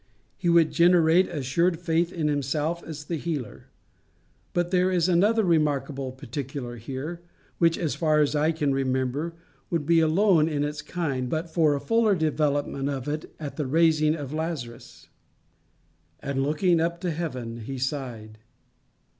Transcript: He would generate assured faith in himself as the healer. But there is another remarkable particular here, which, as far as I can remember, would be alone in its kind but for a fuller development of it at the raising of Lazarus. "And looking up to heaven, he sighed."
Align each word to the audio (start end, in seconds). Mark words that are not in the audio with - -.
He 0.35 0.49
would 0.49 0.71
generate 0.71 1.27
assured 1.29 1.77
faith 1.79 2.11
in 2.11 2.27
himself 2.27 2.81
as 2.83 3.05
the 3.05 3.17
healer. 3.17 3.65
But 4.51 4.71
there 4.71 4.89
is 4.91 5.07
another 5.07 5.43
remarkable 5.43 6.11
particular 6.11 6.77
here, 6.77 7.21
which, 7.59 7.77
as 7.77 7.93
far 7.93 8.19
as 8.19 8.35
I 8.35 8.51
can 8.51 8.73
remember, 8.73 9.35
would 9.69 9.85
be 9.85 9.99
alone 9.99 10.49
in 10.49 10.63
its 10.63 10.81
kind 10.81 11.29
but 11.29 11.51
for 11.51 11.75
a 11.75 11.79
fuller 11.79 12.15
development 12.15 12.89
of 12.89 13.07
it 13.07 13.31
at 13.39 13.57
the 13.57 13.67
raising 13.67 14.15
of 14.15 14.33
Lazarus. 14.33 15.07
"And 16.19 16.41
looking 16.41 16.81
up 16.81 16.99
to 17.01 17.11
heaven, 17.11 17.57
he 17.57 17.77
sighed." 17.77 18.39